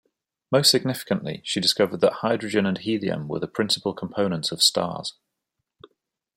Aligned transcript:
Most 0.51 0.71
significantly, 0.71 1.41
she 1.45 1.59
discovered 1.59 1.97
that 2.01 2.11
hydrogen 2.23 2.65
and 2.65 2.75
helium 2.75 3.27
were 3.27 3.37
the 3.37 3.45
principal 3.47 3.93
components 3.93 4.51
of 4.51 4.59
stars. 4.59 5.13